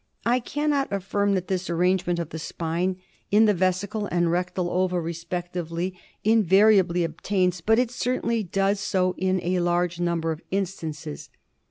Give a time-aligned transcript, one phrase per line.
[0.23, 2.97] 1 cannot alBrm that this arrange ment of the spine
[3.29, 9.13] in the vesical and rectal ova respec tively invariably obtains, but it certainly does so
[9.19, 11.29] in a large number of instances.